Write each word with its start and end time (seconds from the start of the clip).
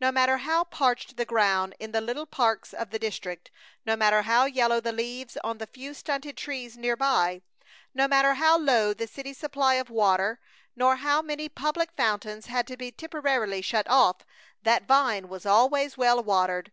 No 0.00 0.10
matter 0.10 0.38
how 0.38 0.64
parched 0.64 1.16
the 1.16 1.24
ground 1.24 1.76
in 1.78 1.92
the 1.92 2.00
little 2.00 2.26
parks 2.26 2.72
of 2.74 2.90
the 2.90 2.98
district, 2.98 3.52
no 3.86 3.94
matter 3.94 4.22
how 4.22 4.44
yellow 4.44 4.80
the 4.80 4.90
leaves 4.90 5.36
on 5.44 5.58
the 5.58 5.66
few 5.68 5.94
stunted 5.94 6.36
trees 6.36 6.76
near 6.76 6.96
by, 6.96 7.42
no 7.94 8.08
matter 8.08 8.34
how 8.34 8.58
low 8.58 8.92
the 8.92 9.06
city's 9.06 9.38
supply 9.38 9.74
of 9.74 9.88
water, 9.88 10.40
nor 10.74 10.96
how 10.96 11.22
many 11.22 11.48
public 11.48 11.92
fountains 11.96 12.46
had 12.46 12.66
to 12.66 12.76
be 12.76 12.90
temporarily 12.90 13.62
shut 13.62 13.86
off, 13.88 14.24
that 14.64 14.88
vine 14.88 15.28
was 15.28 15.46
always 15.46 15.96
well 15.96 16.20
watered. 16.20 16.72